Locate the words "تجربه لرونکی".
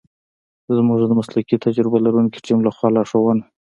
1.65-2.39